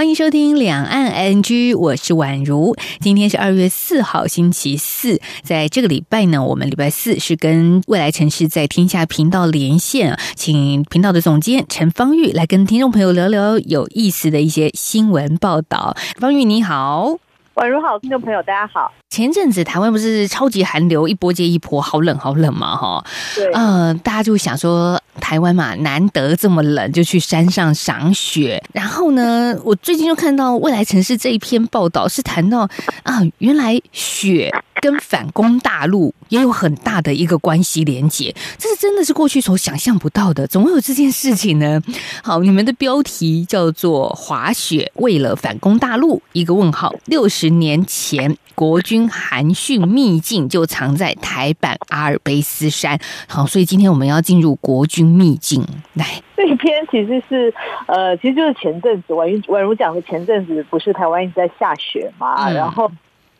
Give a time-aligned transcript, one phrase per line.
[0.00, 2.74] 欢迎收听两岸 NG，我是宛如。
[3.00, 5.20] 今天是二月四号，星期四。
[5.42, 15.94] 在这个礼拜呢，我们礼拜四是跟未来城市在天下频道连线，请频道的总监陈方玉来跟听众朋友聊聊有意思的一些新闻报道。
[16.16, 17.18] 方玉你好，
[17.54, 18.92] 宛如好，听众朋友大家好。
[19.10, 23.04] 前阵子台湾不是超级寒流，一波接一波，好冷好冷嘛，哈。
[23.34, 28.62] 对，呃，大家就想说，台湾嘛，难得这么冷，就去山上赏雪。
[28.72, 32.60] 然后呢， 我最近就看到未来城市这一篇报道，是谈到
[33.02, 34.48] 啊，原来雪
[34.80, 41.82] 跟反攻大陆也有很大的一个关系连结，这是真的是过去所想象不到的，怎么会有这件事情呢？
[42.22, 46.94] 好，你们的标题叫做“滑雪为了反攻大陆”，一个问号。
[47.06, 52.98] 六十年前，国军韩训秘境就藏在台版阿尔卑斯山。
[53.26, 55.64] 好，所以今天我们要进入国军秘境。
[55.94, 56.04] 来，
[56.36, 57.54] 这一篇其实是
[57.86, 62.90] 呃，其实就是前阵子宛如宛如讲的，前阵子不是台湾一直在下雪嘛，然后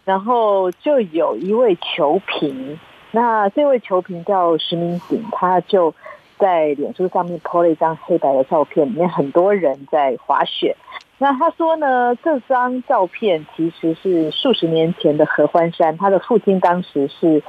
[0.04, 2.78] 然后就有一位球评，
[3.10, 5.94] 那这位球评叫石明景，他就
[6.38, 10.76] 在脸书上面 po 了一张黑白的照片，里面很多人在滑雪。
[11.22, 17.42] 那他说呢，这张照片其实是数十年前的合欢山，他的父亲当时是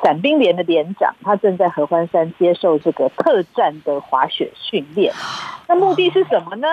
[0.00, 5.12] 伞兵连的连长，他正在合欢山接受这个特战的滑雪训练。
[5.66, 6.68] 那目的是什么呢？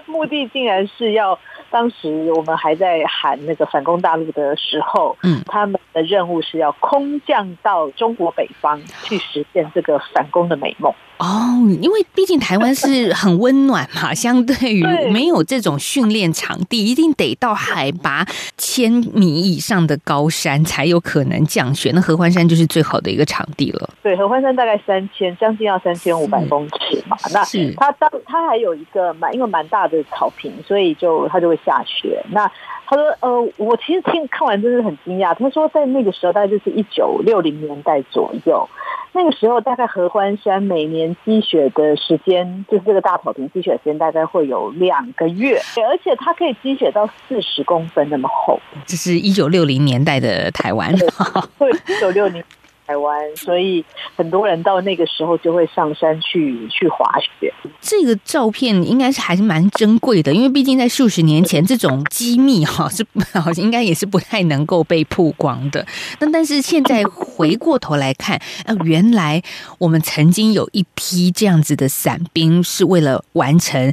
[0.06, 1.38] 目的竟然是要
[1.70, 10.92] 当时我们还在喊那个反攻大陆的时候，嗯，他们的任务是要空降到中国北方去实现这个反攻的美梦。
[11.18, 21.92] 哦，因为毕竟台湾是很温暖嘛， 相对于没有这种训练场地，一定得到海拔千米以上的高山才有可能降雪。
[21.94, 23.88] 那合欢山就是最好的一个场地了。
[24.02, 27.16] 对，合欢山大概三千，将近要三千五百公尺嘛。
[27.32, 27.44] 那
[27.76, 32.24] 它当它还有一个蛮因为蛮大的草坪，所以就它就会下雪。
[32.30, 32.50] 那
[32.86, 35.34] 他说，呃，我其实听看完真是很惊讶。
[35.34, 38.68] 他说，在那个时候，大概就是一九六零年代左右。
[39.12, 45.58] 那个时候，大概合欢山每年积雪的时间，就是这个大草坪积雪时间，大概会有两个月，
[45.88, 48.58] 而且它可以积雪到四十公分那么厚。
[48.84, 50.92] 这是一九六零年代的台湾，
[51.58, 52.42] 对，一九六零。
[52.86, 53.84] 台湾，所以
[54.14, 57.52] 很多人到那个时候就会上山去去滑雪。
[57.80, 65.86] 这个照片应该是还是蛮珍贵的，因为毕竟在数十年前，这种机密哈是好像应该也是不太能够被曝光的。
[66.20, 68.36] 那但是现在回过头来看，
[68.66, 69.42] 啊，原来
[69.78, 73.92] 我们曾经有一批这样子的伞兵，是为了完成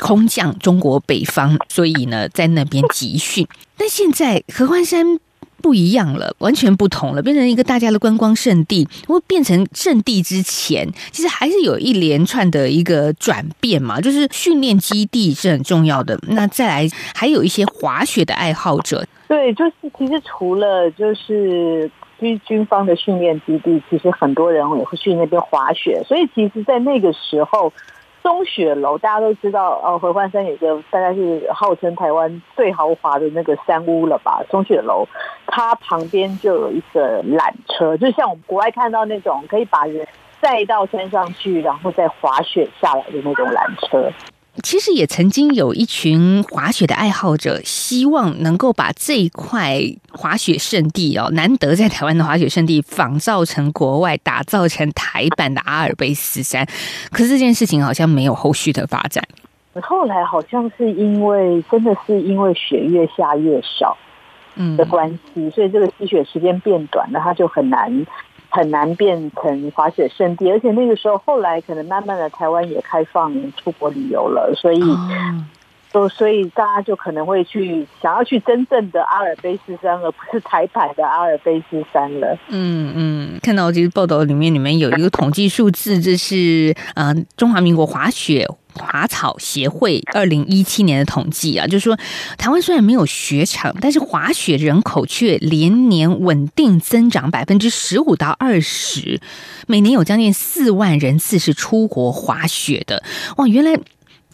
[0.00, 3.46] 空降中国北方，所以呢在那边集训。
[3.76, 5.20] 但现在合欢山。
[5.64, 8.86] 不一样了，完全不同了，变成一个大家的观光圣地。
[9.06, 16.20] 会变成圣地之前，其实还是有一连串的一个转变嘛，就是训练基地是很重要的。
[16.28, 19.06] 那再来，还有一些滑雪的爱好者。
[19.26, 26.04] 对，就是其实除了就是军军方的训练基地，其实很多人也会去那边滑雪。
[26.06, 27.72] 所以其实，在那个时候。
[28.24, 29.98] 松雪楼，大家都知道哦。
[29.98, 34.42] 合欢山有一个大概是号称台湾最豪华的那个山屋了吧？
[34.50, 35.06] 松雪楼，
[35.46, 40.08] 它旁边就有一个缆车，就像我们国外看到那种可以把人
[40.40, 44.10] 载到山上去，然后再滑雪下来的那种缆车。
[44.62, 49.80] 其实也曾经有一群滑雪的爱好者，希望能够把这一块
[50.12, 56.66] 滑雪圣地哦，难得在台湾的滑雪圣地仿造成国外，打造成台版的阿尔卑斯山。
[57.10, 59.22] 可是这件事情好像没有后续的发展。
[59.82, 63.96] 后来好像是因为真的是因为雪越下越少，
[64.54, 68.06] 嗯的关系，所以这个积雪时间变短了，它就很难。
[68.54, 74.80] 很难变成滑雪圣地，而且那个时候后来可能慢慢的台湾也开放出国旅游了，所以，
[75.90, 82.38] 都所以大家就可能会去想要去真正的阿尔卑斯山，而不是台版的阿尔卑斯山了。
[82.48, 88.46] 嗯嗯，看到这个报道里面，里面有一个统计数字，这是呃中华民国滑雪。
[88.74, 91.96] 滑草协会二零一七年的统计啊，就是说，
[92.36, 99.20] 台湾虽然没有雪场，但是滑雪人口却连年稳定增长百分之十五到二十，
[99.66, 103.02] 每年有将近四万人次是出国滑雪的。
[103.36, 103.78] 哇，原来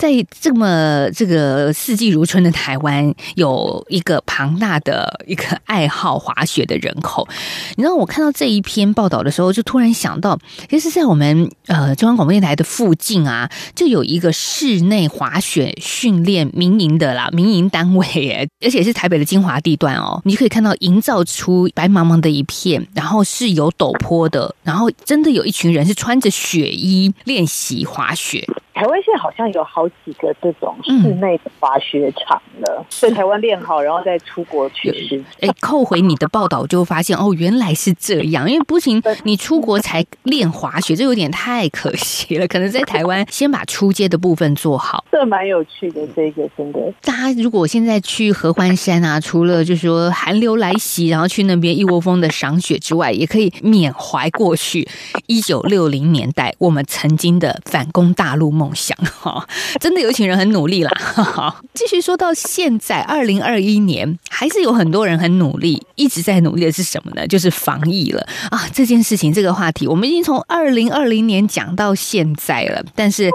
[0.00, 7.28] 在这么这个四季如春的台湾，有一个庞大的一个爱好滑雪的人口。
[7.76, 10.38] 你知道，我看到这一篇报道的时候，就突然想到，
[10.70, 28.48] 其实，在我们呃中央广播电台的附近啊，就有一个室内滑雪训练民营的啦，民营单位耶， 而且是台北的精华地段哦，你可以看到营造出白茫茫的一片，然后是有陡坡的，然后真的有一群人是穿着雪衣练习滑雪。
[28.72, 38.50] 台湾现在好像有好几个这种室内的滑雪场了，在台湾练好，然后再出国去实哎，扣回你的报道就发现哦，原来是这样。
[38.50, 42.48] 因为不行，你出国才练滑雪，这有点太可惜了。
[42.48, 46.00] 可能在台湾先把出街的部分做好， 这蛮有趣的。
[46.16, 54.88] 这个真的，大家如果现在去合欢山啊，除了就是说寒流来袭，然后去那边一窝蜂的赏雪之外，也可以缅怀过去
[55.26, 58.69] 一九六零年代我们曾经的反攻大陆梦。
[58.74, 59.46] 想哈，
[59.80, 60.90] 真的有一群人很努力啦。
[61.00, 67.26] 好，继续说到现在，二零二一年还是有很多人很努力，一直在努力的是什么呢？
[67.26, 68.66] 就是防疫了啊！
[68.72, 73.30] 这件事情，这个话题，我们已经从二零二零年讲到现在了，但是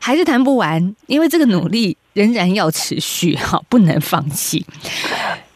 [0.00, 4.66] 还是谈不完，因为这个努力仍然要持续哈，不能放弃。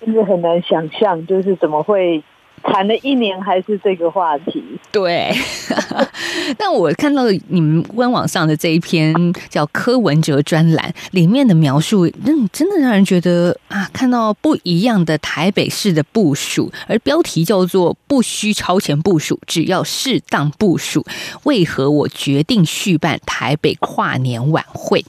[0.05, 2.23] 真的很难想象，就是怎么会。
[2.65, 5.33] 谈了一年还是这个话题，对。
[6.59, 9.15] 但我看到你们官网上的这一篇
[9.49, 21.05] 叫柯文哲专栏里面的描述，嗯，真的让人觉得啊，看到不一样的台北市的部署，而标题叫做“不需超前部署，只要适当部署”。
[21.45, 25.05] 为何我决定续办台北跨年晚会？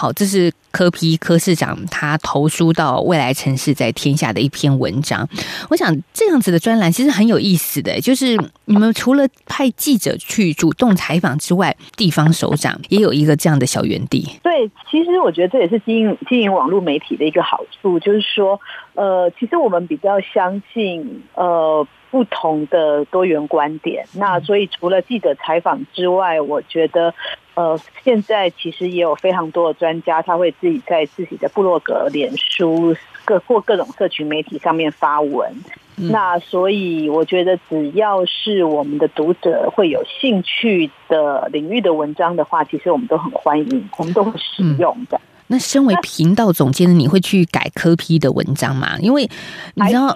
[0.00, 5.28] 好，这是柯批柯市长他投书到未来城市在天下的一篇文章。
[5.68, 14.26] 我想这样子的专栏其实很有意思的，就是你们除了派记者去主动采访之外，地方首长也有一个这样的小园地。
[14.42, 18.58] 对，其实我觉得这也是经营经营网络媒体的一个好处，就是说，
[18.94, 24.06] 呃，其实我们比较相信呃不同的多元观点。
[24.14, 27.12] 那所以除了记者采访之外，我觉得。
[27.54, 35.52] 呃，现在其实也有非常多的专家，他会自己在自己的部落格、脸书各或各种社群媒体上面发文。
[35.96, 45.20] 那所以我觉得，只要是我们的读者会有兴趣的领域的文章的话，其实我们都很欢迎，我们都会使用的。
[45.48, 48.96] 那身为频道总监的你会去改科批的文章吗？
[49.00, 49.28] 因为
[49.74, 50.14] 你知道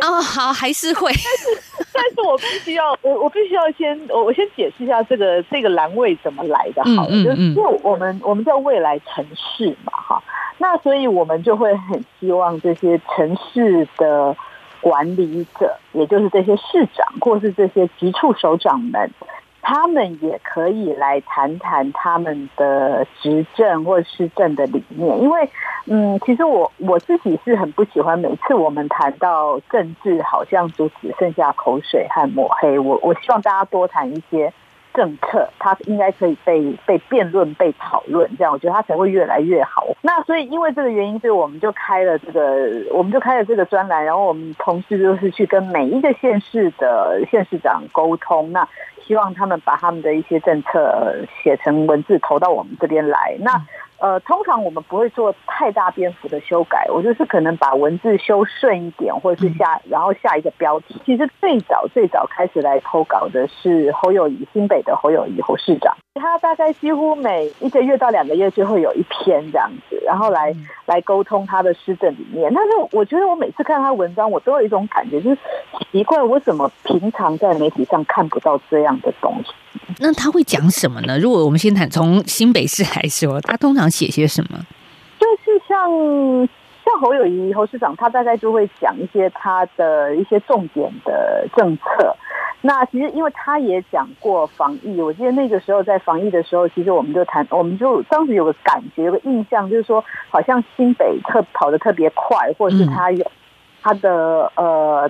[0.00, 10.22] 哦，好还是会，但是但是我必须要我我必须要先我我先解释一下这个这个栏位怎么来的，好，就是因为我们我们叫未来城市嘛，哈，
[10.58, 14.36] 那所以我们就会很希望这些城市的
[14.80, 19.10] 管理者，也就是这些市长或是这些局处首长们。
[19.68, 25.50] 他们也可以来谈谈他们的执政或施政的理念，因为，
[25.86, 32.78] 嗯，其实我我自己是很不喜欢每次我们谈到政治，好像就只剩下口水和抹黑。
[32.78, 34.52] 我我希望大家多谈一些。
[34.94, 39.86] 政策，它应该可以被被辩论、被讨论，这样我觉得它才会越来越好。
[40.00, 48.66] 那所以因为这个原因，所以我们就开了这个，我们就开了这个专栏，然后我们同事就是去跟每一个县市的县市长沟通，那
[49.06, 53.36] 希望他们把他们的一些政策写成文字投到我们这边来。
[53.40, 53.62] 那
[53.98, 61.00] 呃，通常我们不会做太大篇幅的修改，我就是可能把文字修顺一点，或者是下然后下一个标题。
[61.06, 65.96] 其实最早最早开始来投稿的是侯友谊，新北的侯友谊侯市长。
[66.14, 70.54] 他大概几乎每一个月到两个月就会有一篇这样子，然后来
[70.86, 72.50] 来沟通他的施政理念。
[72.54, 75.38] 但是我觉得我每次看他文章，我都有一种感觉，就是
[75.92, 79.52] 奇怪，我怎么平常在媒体上看不到这样的东西？
[79.98, 81.18] 那他会讲什么呢？
[81.18, 84.58] 如果我们先谈从新北市来说，他通常写些什么？
[85.18, 85.90] 就是像
[86.84, 92.16] 像侯友谊侯市长，他大概就会讲一些他的一些重点的政策。
[92.66, 103.24] 那其实，因为他也讲过防疫，我记得那个时候在防疫的时候，其实我们就谈，我们就当时有个感觉，有个印象，就是说，好像新北特跑得特别快，或者是他有
[103.82, 105.08] 他的呃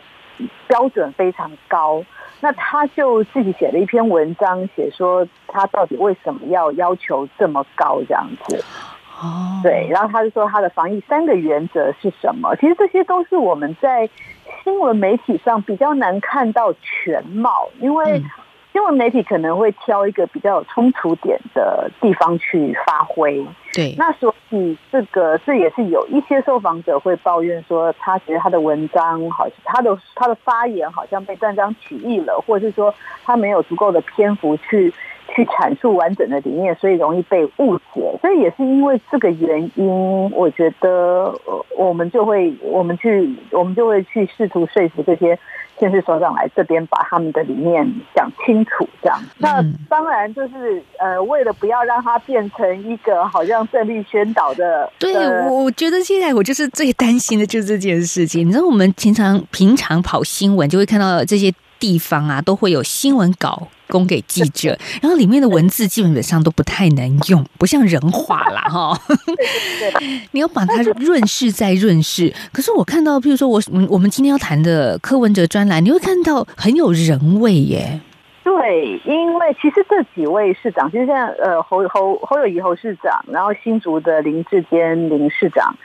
[0.68, 2.04] 标准非常高，
[2.42, 8.62] 那他就自己写了一篇文章，写说他到底为什么要要求这么高这样子。
[9.20, 12.54] 哦，对，然后他就说他的防疫三个原则是什么？
[12.56, 14.08] 其实这些都是我们在
[14.62, 18.22] 新闻媒体上比较难看到全貌，因为
[18.72, 23.46] 新闻媒体可能会挑一个比较有冲突点的地方去发挥。
[23.76, 32.92] 对，那所以这个这也是有一些受访者会抱怨说，他觉得他的文章好像他的他的发言好像被断章取义了，或者是说
[33.24, 34.92] 他没有足够的篇幅去。
[35.28, 38.16] 去阐述完整的理念，所以容易被误解。
[38.20, 41.34] 所以也是因为这个原因，我觉得
[41.76, 45.36] 我们就会，我们去，我们就会去试图说服这些
[45.78, 48.88] 县市首长来这边，把他们的理念讲清楚。
[49.02, 54.90] 这样，那当然就是呃，为了不要让它变成一个好像胜利宣导的。
[54.98, 55.14] 对，
[55.48, 58.46] 我我觉得现在我就是最担心的就是这件事情。
[58.46, 63.68] 你知道，我们平常平常跑新闻就会看到这些地方啊，都会有新闻稿。
[63.88, 68.98] 供给记者， 然后里面的文字基本上都不太能用，不像人话啦 哈。
[70.32, 72.34] 你要把它润饰再润饰。
[72.52, 78.00] 可是我看到，譬如说我我们今天要谈的柯文哲专栏，你会看到很有人味耶。
[78.42, 85.76] 对，因为其实这几位市长，其实现在呃侯侯侯友谊侯市长，然后新竹的林志坚林市长。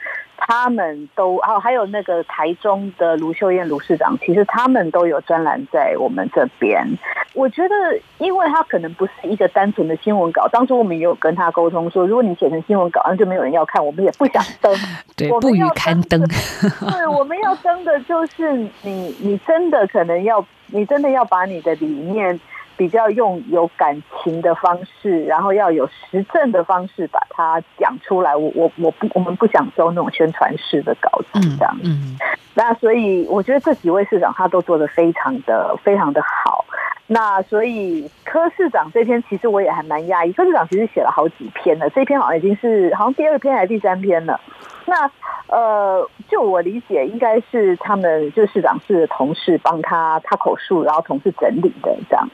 [0.43, 6.85] 他们都哦，还有那个台中的卢秀燕卢市长，其实他们都有专栏在我们这边。
[7.33, 7.75] 我觉得，
[8.17, 10.47] 因为他可能不是一个单纯的新闻稿。
[10.51, 14.75] 当初我们也有跟他沟通说，如果你写成新闻稿，那就没有人要看，我们也不想登。
[15.15, 16.19] 对，不予刊登。
[16.91, 22.39] 对，我们要登的就是你，你真的可能要，你真的要把你的理念。
[22.81, 28.35] 比较用有感情的方式，然后要有实证的方式把它讲出来。
[28.35, 31.77] 我我我不我们不想收那种宣传式的稿子这样。
[31.83, 32.17] 嗯，
[32.55, 36.65] 那所以我觉得这几位市长他都做的非常的非常的好。
[37.05, 44.41] 那所以柯市长这篇其实我也还蛮讶异，柯市长其实写了好几篇了，这篇好像已经是好像第二篇还是第三篇了。
[44.87, 45.07] 那
[45.51, 52.25] 呃，就我理解，应该是他们就市长室的同事帮他他口述，然后同事整理的这样。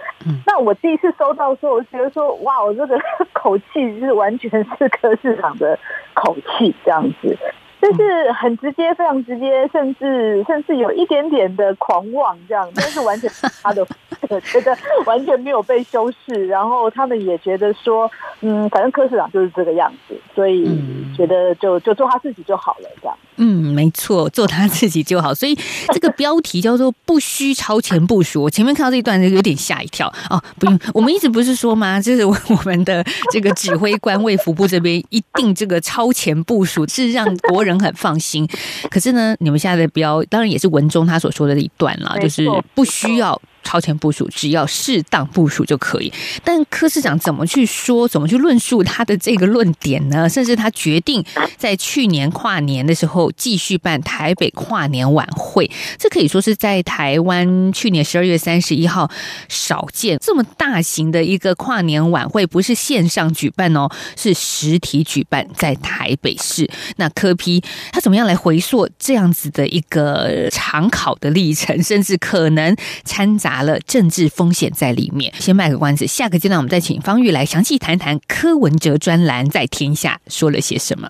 [0.46, 2.96] 那我第一次收到时候，我觉得说，哇，我这个
[3.34, 5.78] 口气是完全是柯市长的
[6.14, 7.36] 口气这样子。
[7.82, 13.30] 就是很直接，非常直接，甚至甚至有一点点的狂妄这样，但是完全
[13.62, 13.86] 他的
[14.42, 18.10] 觉得完全没有被修饰，然后他们也觉得说，
[18.42, 20.66] 嗯，反正柯市长就是这个样子，所以
[21.16, 23.18] 觉得就就做他自己就好了这样。
[23.38, 25.34] 嗯，没错，做他自己就好。
[25.34, 25.58] 所以
[25.94, 28.42] 这个标题叫做“不需超前部署”。
[28.44, 32.02] 我前面看到这一段就有点吓一跳哦，不用，我们一直不是说吗？
[32.02, 38.48] 就是我们的这个指挥官卫福部这边一定这个超前部署，是让国人很放心。
[38.90, 43.40] 可是呢，你们现在的标当然也是文中他所说的一段啦，就是不需要。
[43.68, 46.12] 超前部署，只要适当部署就可以。
[46.42, 50.30] 但柯市长怎么去说，怎么去论述他的这个论点呢？
[50.30, 51.22] 甚至他决定
[51.58, 55.70] 在去年跨年的时候继续办台北跨年晚会，
[56.00, 59.12] 这可以说是在台湾去年十二月三十一号
[59.50, 66.70] 少见这么大型的一个跨年晚会，不是线上举办哦，是实体举办在台北市。
[66.96, 73.57] 那柯批他怎么样来回溯这样子的一个长考的历程，甚至可能掺杂。
[73.64, 81.10] 了政治风险在里面，先卖个关子，下个阶段我们再请方玉来详细谈谈柯文哲专栏在天下说了些什么。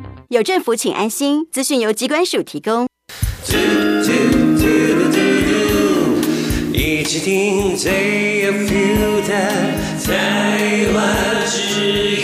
[0.31, 1.45] 有政府，请安心。
[1.51, 2.87] 资讯由机关署提供。
[6.71, 9.33] 一起听最有 feel 的
[10.05, 12.20] 台湾之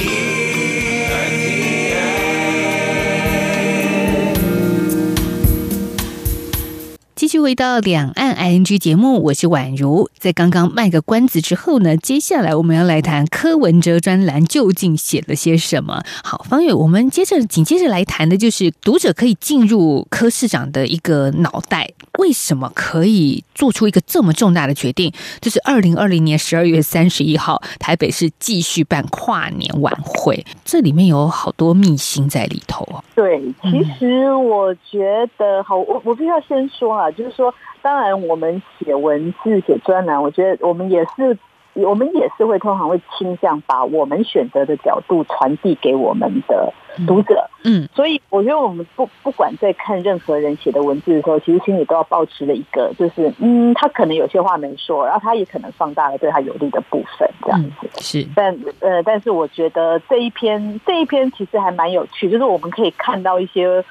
[7.28, 10.10] 继续回到两岸 ING 节目，我是宛如。
[10.18, 16.02] 在刚刚卖个关子之后呢，接下来我们要来谈柯文哲专栏究竟写了些什么。
[16.24, 25.12] 好，方宇，我们接着紧接着来谈的就是读者可以进入柯市长的一个脑袋，为什么可以做出一个这么重大的决定？
[25.42, 32.88] 就是二零二零年十二月三十一号，台北市继续办跨年晚会，这里面有好多秘辛在里头。
[33.14, 37.12] 对，其实我觉得，好，我我必须要先说啊。
[37.18, 41.38] 就是说，当然我们写文字、写专栏，我觉得我们也是，
[41.74, 46.72] 我们也是会通常会倾向把我们选择的角度传递给我们的
[47.08, 47.50] 读者。
[47.64, 58.28] 嗯，所以我觉得我们不不管在看任何人写的文字的时候，其实心里都要保持的一个，就是嗯，他可能有些话没说，然后他也可能放大了对他有利的部分，这样子是。
[58.36, 63.84] 但呃，但是我觉得这一篇这一篇其实还蛮有趣，就是我们可以看到一些。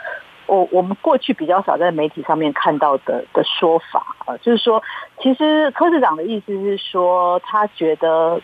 [0.46, 4.82] 我我们过去比较少在媒体上面看到的的说法啊，就是说，
[5.20, 8.40] 其实柯市长的意思是说，他觉得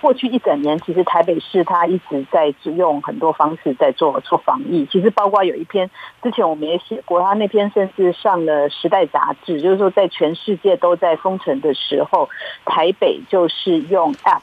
[0.00, 5.88] 过去一整年，其实台北市他一直在用很多方式在做做防疫，其实包括有一篇
[6.22, 12.28] 之前我们也写过，他那篇甚至上了《时代》杂志，就是说在全世界都在封城的时候，
[12.64, 14.42] 台北就是用 App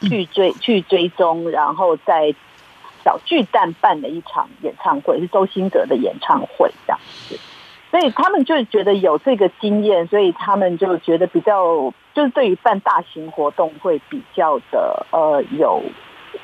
[0.00, 2.34] 去追去追踪，然后在。
[3.06, 6.98] 小巨蛋办的一场演唱会是周兴哲的演唱会这样
[7.28, 7.38] 子，
[7.92, 15.80] 所以他们就觉得有这个经验，所以他们就觉得比较就是对于办大型活动会比较的呃有，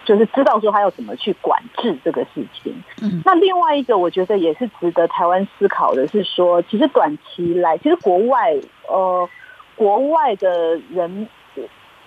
[0.04, 2.72] 就是知道说他要怎么去管制这个事情。
[3.02, 8.54] 嗯，那另外一个我觉得也是值得台湾思考的是说，其实短期来，其实国外
[8.86, 9.28] 呃
[9.74, 11.26] 国外的人。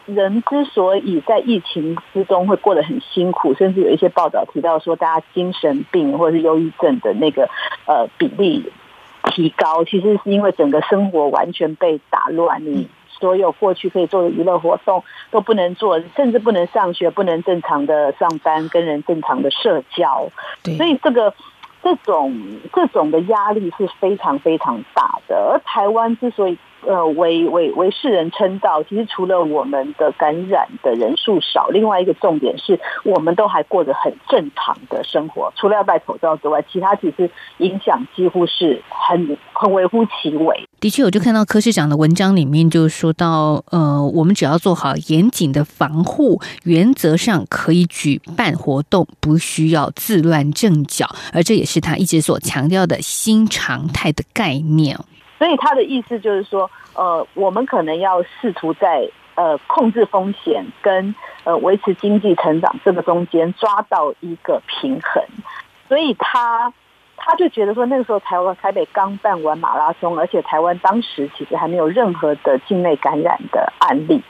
[0.05, 7.49] 人之所以在疫情之中会过得很辛苦，甚至有一些报道提到说，大家精神病或者是忧郁症的那个
[7.87, 8.71] 呃比例
[9.31, 20.27] 提高，其实是因为整个生活完全被打乱，你所有过去可以做的娱乐活动都不能做，甚至不能上学，不能正常的上班，跟人正常的社交。
[20.77, 21.33] 所以这个
[21.81, 22.35] 这种
[22.73, 25.35] 这种的压力是非常非常大的。
[25.35, 26.57] 而台湾之所以
[26.87, 28.83] 呃，为为为世人称道。
[28.83, 35.51] 其实除了我们的感染的人数少，另外一个重点是我们都还过着很正常的生活。
[35.55, 40.67] 除了要戴口罩之外，其他其实影响几乎是很很微乎其微。
[40.79, 51.07] 的确，我就看到柯市长的文章里面就说到，呃，我们只要做好严谨的防护，原则上可以举办活动，不需要自乱阵脚。
[51.33, 54.95] 而这也是他一直所强调的新常态的概念。
[55.37, 61.13] 所以他的意思就是说，呃，我们可能要试图在呃控制风险跟
[61.43, 65.23] 呃维持经济成长这个中间抓到一个平衡。
[65.87, 66.71] 所以他
[67.17, 74.23] 他就觉得说，那个时候台湾台北刚办完马拉松，而且台湾当时其实还没有任何的境内感染的案例，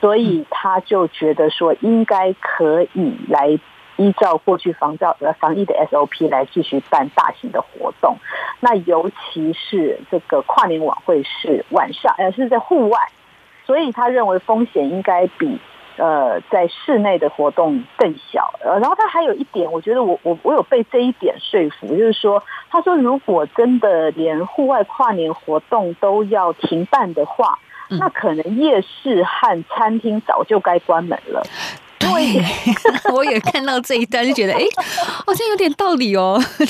[0.00, 3.58] 所以他就觉得说，应该可以来。
[3.98, 8.16] 依照过去防照呃防疫的 SOP 来继续办大型的活动，
[8.60, 12.98] 那尤其是这个跨年晚会是晚上呃是在户外，
[13.66, 15.58] 所以他认为风险应该比
[15.96, 18.54] 呃在室内的活动更小。
[18.64, 27.58] 呃，然后他还有一点，我觉得我我我有被这一点说服，就是说他说如果真的连户外跨年活动都要停办的话，
[27.90, 31.42] 那可能夜市和餐厅早就该关门了。
[32.12, 32.44] 对，
[33.12, 34.60] 我也看到这一段，就觉得哎，
[35.26, 36.42] 好像有点道理哦。
[36.58, 36.66] 对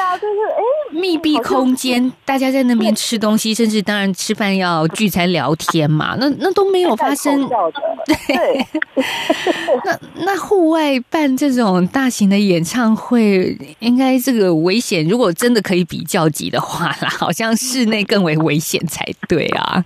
[0.00, 0.62] 啊，就是哎，
[0.92, 7.48] 密闭空间，大家在那边吃东西，甚至当然吃饭要聚餐聊天嘛，那那都没有发生。
[8.06, 8.66] 对，
[9.84, 19.84] 那那户外办这种大型的演唱会，应该这个危险，如果真的可以比较级的话啦，好像室内更为危险才对啊。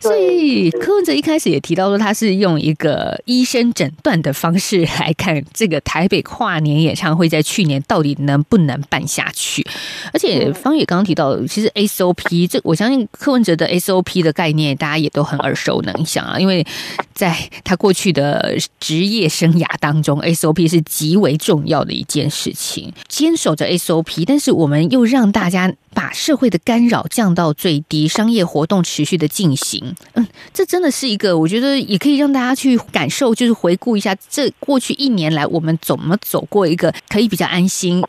[0.00, 9.64] 所以柯文哲一开始也提到说，他是用一个医生诊断的方式来看这个台北跨年演唱会，在去年到底能不能办下去。
[10.12, 16.66] 而且方野刚刚提到，其实 SOP 这，我相信柯文哲的 SOP 的概念，大家也都很耳熟能详啊，因为
[17.12, 25.70] 在他过去的职业生涯当中，SOP 是极为重要的一件事情，坚守着 SOP，但是我们又让大家。
[25.94, 29.94] 把社会的干扰降到最低，商业活动持续的进行。
[30.14, 38.02] 嗯，这真的是一个，我觉得也可以让大家去感受，就是回顾一下这过去一年来我们怎么走过一个可以比较安心、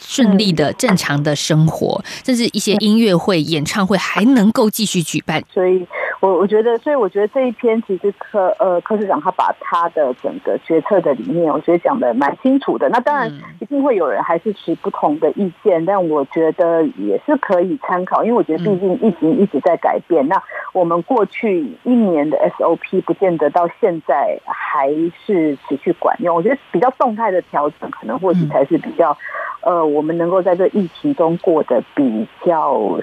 [0.00, 5.42] 顺利的正常的生活，甚至一些音乐会、演唱会还能够继续举办。
[5.52, 5.86] 所以。
[6.20, 12.88] 我我觉得，所以我觉得这一篇其实柯呃柯市长他把他的整个决策的理念，我觉得讲的蛮清楚的。
[12.88, 20.26] 那当然一定会有人还是持不同的意见，但我觉得也是可以参考，因为我觉得毕竟疫情一直在改变。
[20.26, 24.90] 那我们过去一年的 SOP 不见得到现在还
[25.24, 26.34] 是持续管用。
[26.34, 29.16] 我觉得比较动态的调整，可能或许才是比较
[29.62, 32.98] 呃，我们能够在这疫情中过得比较。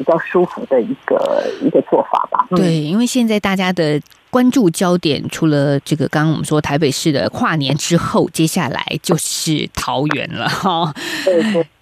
[0.00, 2.46] 比较舒服的一个一个做法吧。
[2.56, 4.00] 对，因为现在大家的。
[4.30, 10.94] 关注焦点除了这个，刚刚我们说台北市的跨年之后，接下来就是桃园了 哈。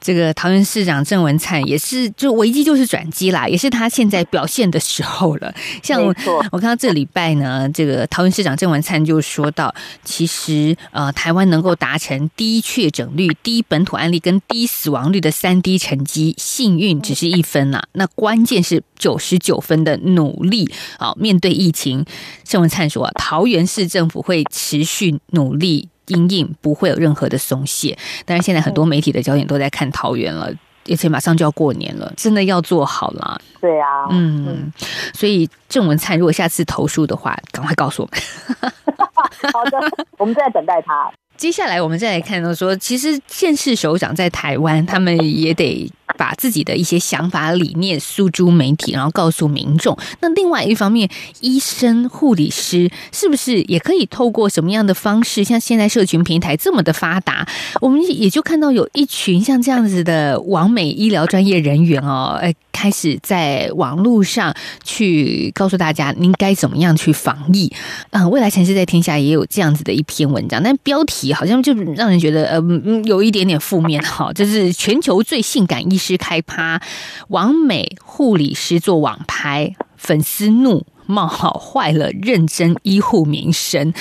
[0.01, 5.53] 这个桃园市长郑文灿也是，就危机就是转机啦，也是他现在表现的时候了。
[5.83, 22.07] 像我看到这礼拜呢，这个桃园市长郑文灿就说到，其实呃，台湾能够达成低确诊率、低本土案例跟低死亡率的三低成绩，幸运只是一分呐，那关键是九十九分的努力啊，面对疫情。
[22.49, 27.95] 郑文灿说：“桃园市政府会持续努力。”阴影不会有任何的松懈。
[28.25, 30.51] 当然，现在很多媒体的焦点都在看桃园了，
[30.89, 33.39] 而且马上就要过年了，真的要做好了。
[33.61, 34.73] 对啊，嗯，
[35.13, 38.73] 所以郑文灿如果下次投诉的话，赶快告诉我们。
[39.53, 39.79] 好的，
[40.17, 41.13] 我们在等待他。
[41.37, 49.97] 接下来我们再来看到说，其实县市首长在台湾，他们也得把自己的一些想法、理念诉诸媒体，然后告诉民众。
[50.21, 51.09] 那另外一方面，
[51.41, 55.45] 医生、护理师是不是也可以透过什么样的方式？
[55.45, 57.49] 像现在社群平台这么的发达，
[57.81, 67.73] 我们也就看到有一群像这样子的完美医疗专业人员哦，哎，开始在网络上去告诉大家您该怎么样去防疫。
[68.11, 76.81] 嗯、未来城市在天下也有这样子的一篇文章，但标题好像就让人觉得呃嗯有一点点负面哈，就是全球最性感医师开趴，
[77.29, 80.87] 王美护理师做网拍，粉丝怒。
[81.11, 83.95] 冒号坏了认真医护名声，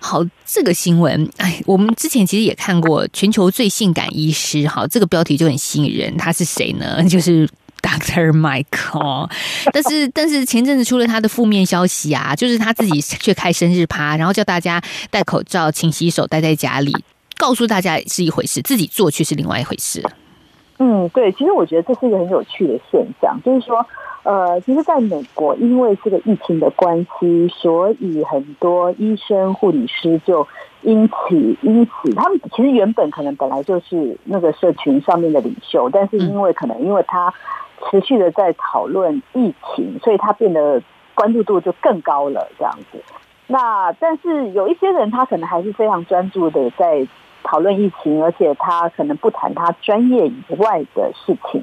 [0.00, 7.02] 好，这个新闻，哎，我们之前其实也看过全球最性感医师，好，这个标题就很吸引人，他是谁呢？
[7.02, 7.48] 就是。
[7.82, 8.30] Dr.
[8.30, 9.28] Mike 哦，
[9.72, 16.94] 但是 但是前阵子出了他的负面消息啊，就是他自己却开生日趴，然后叫大家戴口罩、勤洗手、待在家里，
[17.36, 20.02] 告诉大家是一回事，自己做却是另外一回事。
[20.78, 23.86] 嗯，对，其实我觉得这是一个很有趣的现象，就是说，
[24.24, 30.46] 呃，其实在美国，因为这个疫情的关系，所以很多医生、护理师就
[30.80, 37.32] 因此因此，他们其实原本可能本来就是那个社群上面的领袖，但是因为可能因为他
[37.90, 40.82] 持续的在讨论疫情，所以他变得
[41.14, 43.02] 关注度就更高了，这样子。
[43.46, 47.06] 那但是有一些人，他可能还是非常专注的在
[47.42, 51.62] 讨论疫情，而且他可能不谈他专业以外的事情。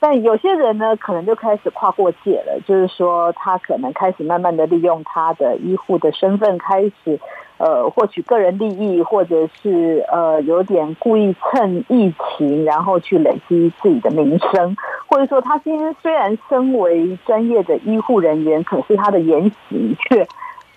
[0.00, 7.18] 但有些人呢，可能就开始跨过界了，就是说他可能开始慢慢的利用他的医护的身份，开始
[7.56, 14.76] 呃获取个人利益，或者是呃有点故意趁疫情，然后去累积自己的名声，
[15.12, 20.26] 或者说他今天虽然身为专业的医护人员，可是他的言行却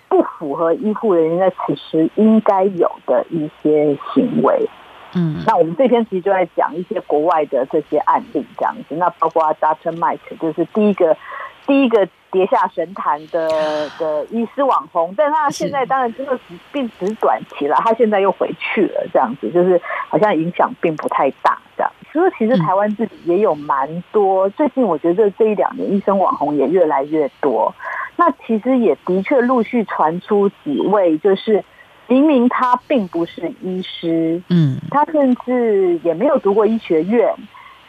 [0.10, 4.68] 不符合医护人员在此时应该有的一些行为。
[5.14, 8.96] 嗯那我们这篇其实就在讲一些国外的这些案例，这样子。
[8.96, 9.98] 那包括 Dr.
[9.98, 11.16] Mike 就是第一个
[11.66, 21.90] 第一个跌下神坛的的医师网红，但他现在当然真的只并只是短期了，他现在又回去了，这样子就是好像影响并不太大，这样。
[22.16, 27.76] 所以其实台湾自己也有蛮多，最近我觉得这一两年医生网红也越来越多。
[28.16, 31.62] 那其实也的确陆续传出几位，就是
[32.08, 34.78] 明明他并不是医师，嗯。
[34.90, 37.36] 他甚至也没有读过医学院，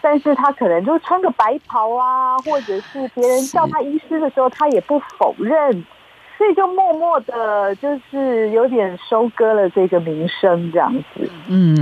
[0.01, 5.87] 但是他可能就穿个白袍啊，或者是别人叫他医师的时候，他也不否认，
[6.37, 11.31] 所以就默默的，就是有点收割了这个名声这样子。
[11.49, 11.77] 嗯，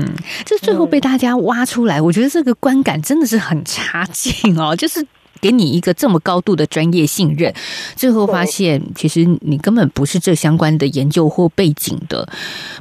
[0.44, 5.06] 这最后被大家挖出来，我觉得这个观感真的是很差劲哦， 就是。
[5.40, 7.52] 给你一个这么高度的专业信任，
[7.96, 12.26] 最后发现其实你根本不是这相关的研究或背景的。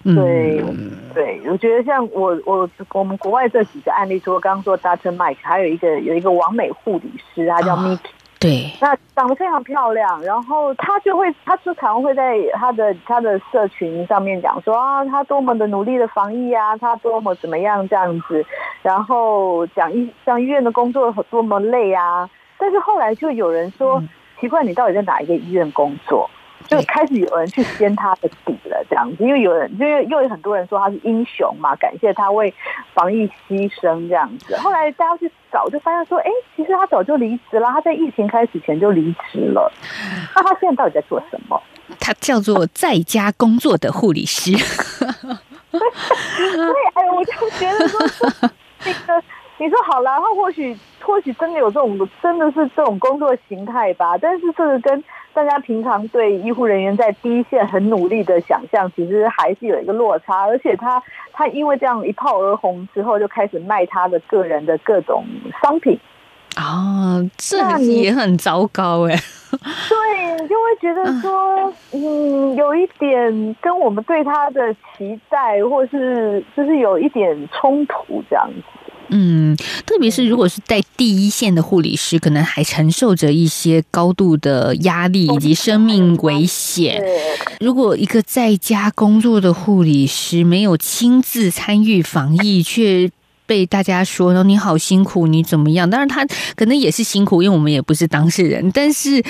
[0.05, 0.63] 嗯，对
[1.13, 5.13] 对，我觉得像我我我们国外这几个案例，除了刚刚说 Dr.
[5.13, 8.11] Mike，还有一个有一个完美护理师，他叫啊 Miki。
[8.43, 18.45] 对，那长得非常漂亮，然后她就会，她时常会在她的她的社群上面讲说啊，她多么的努力的防疫啊，她多么怎么样这样子，
[18.81, 24.03] 然后讲医像医院的工作多么累啊，但是后来就有人说，
[24.41, 26.29] 奇怪，你到底在哪一个医院工作？
[26.67, 32.53] 就开始有人去掀他的底了，这样子，因为有人，因为又有很多人说他是英雄嘛，感谢他为
[32.93, 34.55] 防疫牺牲这样子。
[34.57, 39.71] 后来大家去找，就发现说，哎，其实他早就离职了，他在疫情开始前就离职了。
[40.35, 41.61] 那他现在到底在做什么？
[41.99, 44.51] 他叫做在家工作的护理师。
[45.71, 45.79] 对，
[46.93, 47.99] 哎，我就觉得说，
[48.85, 49.23] 那个
[49.57, 54.17] 你说好了，他或许或许真的有这种，真的是这种工作形态吧。
[54.17, 60.45] 但是这个跟大家平常对医护人员在第一线很努力的想象，其实还是有一个落差。
[60.45, 65.25] 而且他他因为这样一炮而红之后，就开始卖他的个人的各种
[65.61, 65.99] 商品。
[66.55, 69.15] 啊，这也很糟糕哎。
[69.89, 78.82] 对，你就会觉得说，嗯，有一点跟我们对他的期待，或是就是有一点冲突这样子。
[79.15, 86.99] 嗯，特别是如果是在第一线的护理师，可能还承受着一些高度的压力以及生命危险。
[87.59, 93.11] 如果一个在家工作的护理师没有亲自参与防疫，却
[93.45, 95.89] 被大家说哦你好辛苦，你怎么样？
[95.89, 96.25] 当然他
[96.55, 99.23] 可能也是辛苦，因为我们也不是当事人，但是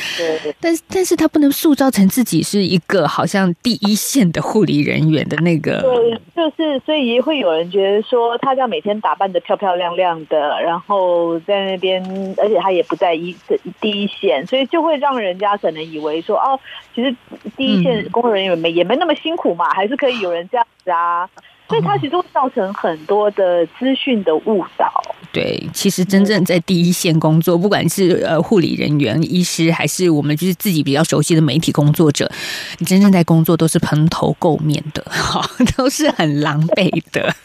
[0.60, 5.82] 但是但是他不能塑造成自己是一个好像第一线的护理人员的那个。
[5.82, 12.04] 对，就是所以也会有人觉得说，他这样每天打扮的漂漂亮亮的，然后在那边，
[12.38, 13.36] 而且他也不在一
[13.82, 16.60] 第一线，所以就会让人家可能以为说，哦，
[16.93, 17.15] 其实
[17.58, 21.30] 第一线工作人员没、也没那么辛苦嘛，还是可以有人这样子啊。
[21.74, 24.94] 所以它其实会造成很多的资讯的误导。
[25.34, 32.32] 对，其实真正在第一线工作，不管是呃护理人员、医师，还是我们就是自己比较熟悉的媒体工作者，
[32.78, 35.43] 你真正在工作都是蓬头垢面的， 好，
[35.76, 37.36] 都是很狼狈的。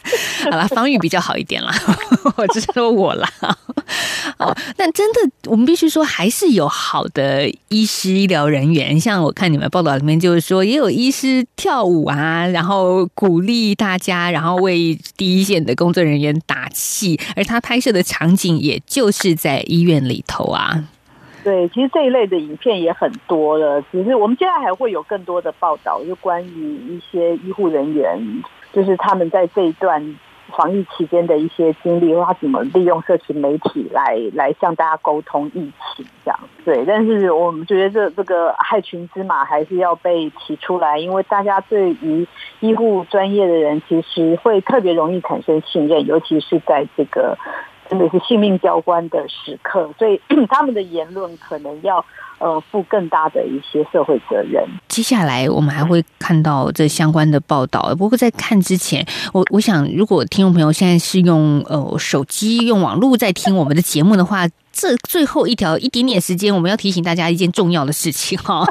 [0.44, 1.74] 好啦，防御比较好一点啦，
[2.36, 3.26] 我只说我啦。
[4.36, 9.00] 哦，但真的，我们必须说，还是有好的医师、医疗人员。
[9.00, 17.18] 像我看你们报道里面，就是说也有医师跳舞啊，然后鼓励大家，然后为第一线的工作人员打气。
[17.34, 20.82] 而他拍拍摄的场景，也就是在医院里头啊。
[21.44, 28.18] 对，其实这一类的影片也很多了，只是我们接下来还会有更多的报道，就关于一些医护人员，
[28.72, 30.02] 就是他们在这一段
[30.56, 36.38] 防疫期间的一些经历，或他怎么利用社群媒体来来向大家沟通疫情这样。
[36.64, 42.26] 对，但是我们觉得这这个害群之马还是要被提出来，因为大家对于
[42.60, 47.38] 医护专业的人其实会特别容易产生信任，尤其是在这个
[47.88, 52.04] 真的是性命交关的时刻，所以 他们的言论可能要
[52.38, 54.62] 呃负更大的一些社会责任。
[54.88, 57.94] 接下来我们还会看到这相关的报道。
[57.96, 64.46] 不过在看之前，我我想，如果听众朋友现在是用呃手机、用网络在听我们的节目的话，
[64.80, 68.64] 这最后一条一点点时间，我们要提醒大家一件重要的事情哈，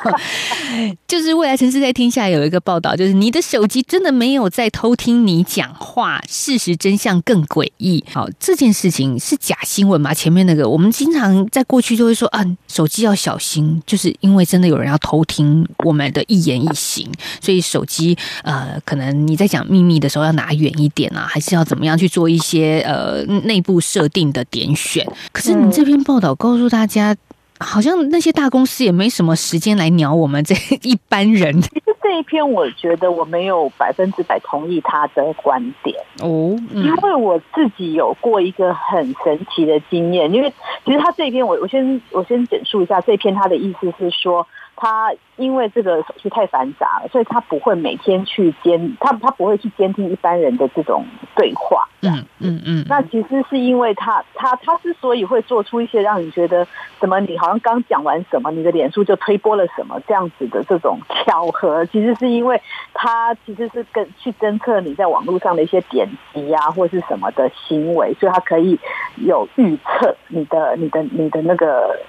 [1.05, 8.01] 就是未来城市在听下有一个报道，就是你的手机真的没有在偷听你讲话，事实真相更诡异。
[8.13, 10.13] 好，这件事情是假新闻吗？
[10.13, 17.05] 前面那个我们经常在过去就会说啊，手机要小心，就是因为真的有人要偷听我们的一言一行，
[17.41, 25.05] 所以手机呃，可能你在讲秘密的时候要拿远一点啊，还是要怎么样去做一些呃内部设定的点选。
[25.33, 27.15] 可是你这篇报道告诉大家，
[27.59, 35.95] 好像那些大公司也没什么时间来鸟我们这一般人其实这一篇，我觉得我没有百分之百同意他的观点。
[36.19, 36.55] 哦。
[36.73, 40.53] 因为我自己有过一个很神奇的经验，因为
[40.85, 44.47] 其实他这一篇，我我先我先简述一下这篇，他的意思是说，
[44.77, 51.03] 他因为这个手续太繁杂了，所以他不会每天去监，他他不会去监听一般人的这种
[51.35, 51.87] 对话。
[52.01, 56.65] 嗯嗯嗯，那其实是因为他他他之所以会做出一些让你觉得
[56.99, 62.61] 什么你好像刚讲完什么，你的脸书就推播了什么这样子的这种巧合，其实是因为
[62.93, 68.79] 他其实是跟去侦测你在网络上的一些点击啊或是什么的行为，所以他可以
[69.15, 71.99] 有预测你的你的你的那个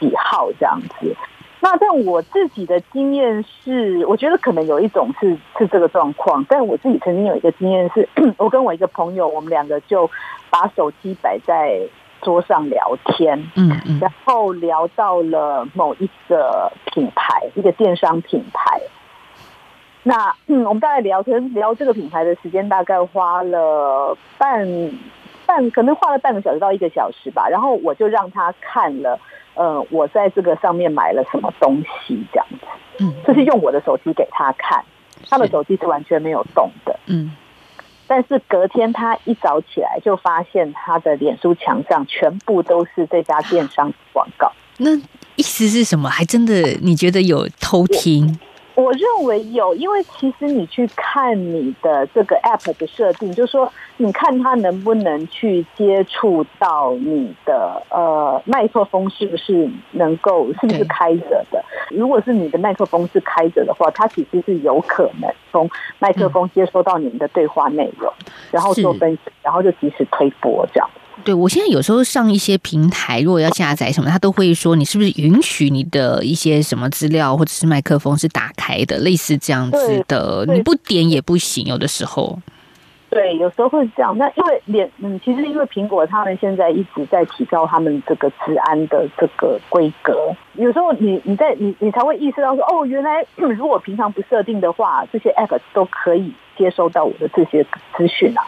[0.00, 1.14] 喜好这样子。
[1.64, 10.10] 那但我自己的经验是，我觉得可能有一种是是这个状况，但我自己曾经有一个经验是， 我跟我一个朋友，我们两个就
[10.50, 11.80] 把手机摆在
[12.20, 18.78] 桌上聊天，嗯嗯然后聊到了某一个品牌，一个电商品牌。
[20.02, 24.68] 那嗯，我们大概聊天聊这个品牌的时间大概花了半
[25.46, 27.48] 半，可能花了半个小时到一个小时吧。
[27.48, 29.18] 然后我就让他看了，
[29.54, 32.66] 呃，我在这个上面买了什么东西，这样子。
[33.00, 34.84] 嗯就是用我的手机给他看，
[35.28, 36.96] 他的手机是完全没有动的。
[37.06, 37.32] 嗯，
[38.06, 44.52] 但是隔天他一早起来就发现他的脸书墙上全部都是这家电商的广告。
[44.78, 44.96] 那
[45.36, 46.08] 意思是什么？
[46.08, 48.38] 还真的你觉得有偷听？
[48.74, 61.64] 我认为有，因为其实你去看你的这个 app 的设定，就是说，你看它能不能去接触到你的呃麦克风是不是能够是不是开着的？
[61.90, 68.12] 如果是你的麦克风是开着的话，它其实是有可能从麦克风接收到你们的对话内容，
[68.50, 70.90] 然后做分析，然后就及时推播这样。
[71.24, 82.38] 对我现在有时候上一些平台，如果要下载什么，它都会说你是不是允许你的一些什么资料或者是麦克风是打开的，类似这样子的，你不点也不行，有的时候。
[83.08, 84.18] 对，有时候会这样。
[84.18, 97.64] 那因为脸，嗯，其实因为苹果他们现在一直在提高他们这个治安的这个规格，有时候你你在你你才会意识到说，哦，原来 如果平常不设定的话，这些 app 都可以接收到我的这些
[97.96, 98.42] 资讯啊。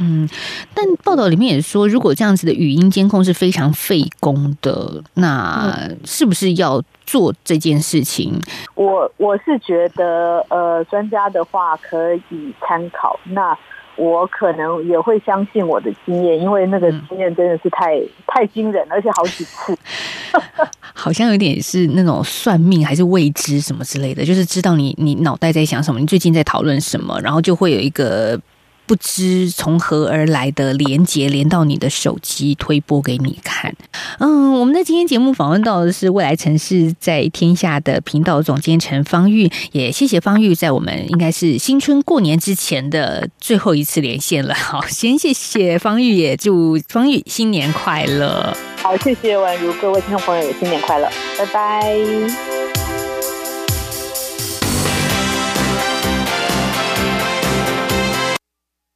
[0.00, 0.28] 嗯，
[0.74, 8.32] 但报道里面也说，如果这样子的语音监控是非常费工的，那是不是要做这件事情？
[8.74, 13.18] 我我是觉得，呃，专家的话可以参考。
[13.24, 13.56] 那
[13.96, 19.76] 我可能也会相信我的经验，因为那个经验真的是太、太惊人了，而且好几次。
[20.92, 28.40] 好像有点是那种算命还是未知什么之类的，就是知道你你脑袋在想什么，你最近在讨论什么，然后就会有一个
[28.86, 33.74] 不知从何而来的连接连到你的手机推播给你看。
[34.18, 44.54] 嗯，我们的今天节目访问到的是未来城市在天下的频道总监陈方玉，也谢谢方玉在我们应该是新春过年之前的最后一次连线了。
[44.58, 48.56] 好，先谢谢方玉，也祝方玉新年快乐。
[48.82, 52.83] 好，谢谢宛如，各位听众朋友也新年快乐，拜拜。